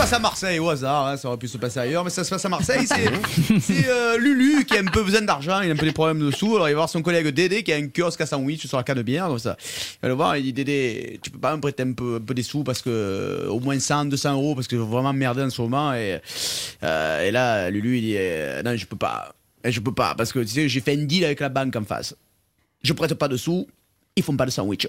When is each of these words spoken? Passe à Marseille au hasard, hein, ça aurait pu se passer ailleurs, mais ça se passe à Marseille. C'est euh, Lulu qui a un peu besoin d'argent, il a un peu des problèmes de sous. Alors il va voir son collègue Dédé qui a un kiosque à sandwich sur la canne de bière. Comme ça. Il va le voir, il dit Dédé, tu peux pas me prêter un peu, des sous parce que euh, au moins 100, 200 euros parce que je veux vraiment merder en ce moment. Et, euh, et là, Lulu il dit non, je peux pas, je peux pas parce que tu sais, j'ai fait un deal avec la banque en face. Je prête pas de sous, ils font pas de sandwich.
Passe 0.00 0.14
à 0.14 0.18
Marseille 0.18 0.58
au 0.58 0.70
hasard, 0.70 1.08
hein, 1.08 1.16
ça 1.18 1.28
aurait 1.28 1.36
pu 1.36 1.46
se 1.46 1.58
passer 1.58 1.78
ailleurs, 1.78 2.02
mais 2.02 2.08
ça 2.08 2.24
se 2.24 2.30
passe 2.30 2.42
à 2.42 2.48
Marseille. 2.48 2.86
C'est 2.86 3.86
euh, 3.86 4.16
Lulu 4.16 4.64
qui 4.64 4.74
a 4.74 4.80
un 4.80 4.86
peu 4.86 5.04
besoin 5.04 5.20
d'argent, 5.20 5.60
il 5.60 5.68
a 5.68 5.74
un 5.74 5.76
peu 5.76 5.84
des 5.84 5.92
problèmes 5.92 6.20
de 6.20 6.30
sous. 6.30 6.56
Alors 6.56 6.70
il 6.70 6.72
va 6.72 6.78
voir 6.78 6.88
son 6.88 7.02
collègue 7.02 7.28
Dédé 7.28 7.62
qui 7.62 7.70
a 7.70 7.76
un 7.76 7.86
kiosque 7.88 8.22
à 8.22 8.24
sandwich 8.24 8.66
sur 8.66 8.78
la 8.78 8.82
canne 8.82 8.96
de 8.96 9.02
bière. 9.02 9.28
Comme 9.28 9.38
ça. 9.38 9.58
Il 9.60 9.98
va 10.00 10.08
le 10.08 10.14
voir, 10.14 10.38
il 10.38 10.42
dit 10.42 10.54
Dédé, 10.54 11.20
tu 11.22 11.30
peux 11.30 11.38
pas 11.38 11.54
me 11.54 11.60
prêter 11.60 11.82
un 11.82 11.92
peu, 11.92 12.18
des 12.18 12.42
sous 12.42 12.64
parce 12.64 12.80
que 12.80 12.88
euh, 12.88 13.48
au 13.50 13.60
moins 13.60 13.78
100, 13.78 14.06
200 14.06 14.32
euros 14.32 14.54
parce 14.54 14.68
que 14.68 14.76
je 14.76 14.80
veux 14.80 14.88
vraiment 14.88 15.12
merder 15.12 15.42
en 15.42 15.50
ce 15.50 15.60
moment. 15.60 15.92
Et, 15.92 16.18
euh, 16.82 17.20
et 17.20 17.30
là, 17.30 17.68
Lulu 17.68 17.98
il 17.98 18.00
dit 18.00 18.16
non, 18.64 18.74
je 18.76 18.86
peux 18.86 18.96
pas, 18.96 19.34
je 19.66 19.80
peux 19.80 19.92
pas 19.92 20.14
parce 20.14 20.32
que 20.32 20.38
tu 20.38 20.48
sais, 20.48 20.66
j'ai 20.66 20.80
fait 20.80 20.94
un 20.94 21.04
deal 21.04 21.26
avec 21.26 21.40
la 21.40 21.50
banque 21.50 21.76
en 21.76 21.84
face. 21.84 22.16
Je 22.82 22.94
prête 22.94 23.12
pas 23.12 23.28
de 23.28 23.36
sous, 23.36 23.68
ils 24.16 24.22
font 24.22 24.34
pas 24.34 24.46
de 24.46 24.50
sandwich. 24.50 24.88